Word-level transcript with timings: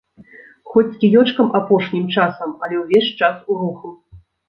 Хоць 0.71 0.85
з 0.87 0.95
кіёчкам 1.03 1.53
апошнім 1.61 2.09
часам, 2.17 2.59
але 2.65 2.83
ўвесь 2.83 3.15
час 3.25 3.41
у 3.51 3.63
руху. 3.65 3.97